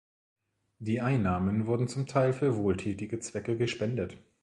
[0.79, 4.17] Die Einnahmen wurden zum Teil für wohltätige Zwecke gespendet.